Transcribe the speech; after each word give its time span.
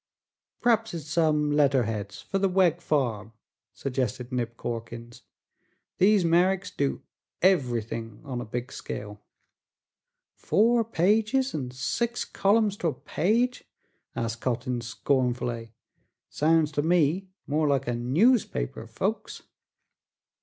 "P'raps 0.63 0.95
it's 0.95 1.05
some 1.11 1.51
letterheads 1.51 2.23
fer 2.23 2.39
the 2.39 2.49
Wegg 2.49 2.81
Farm," 2.81 3.33
suggested 3.71 4.31
Nib 4.31 4.57
Corkins. 4.57 5.21
"These 5.99 6.23
Merricks 6.23 6.75
do 6.75 7.03
everything 7.43 8.19
on 8.25 8.41
a 8.41 8.45
big 8.45 8.71
scale." 8.71 9.21
"Four 10.33 10.83
pages, 10.83 11.53
an' 11.53 11.69
six 11.69 12.25
columns 12.25 12.77
to 12.77 12.87
a 12.87 12.93
page?" 12.95 13.65
asked 14.15 14.41
Cotting 14.41 14.81
scornfully. 14.81 15.71
"Sounds 16.29 16.71
to 16.71 16.81
me 16.81 17.29
more 17.45 17.67
like 17.67 17.87
a 17.87 17.93
newspaper, 17.93 18.87
folks!" 18.87 19.43